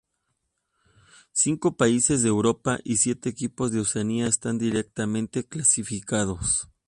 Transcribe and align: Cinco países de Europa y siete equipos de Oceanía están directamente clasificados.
Cinco 1.31 1.77
países 1.77 2.23
de 2.23 2.27
Europa 2.29 2.79
y 2.83 2.97
siete 2.97 3.29
equipos 3.29 3.71
de 3.71 3.81
Oceanía 3.81 4.25
están 4.25 4.57
directamente 4.57 5.43
clasificados. 5.43 6.71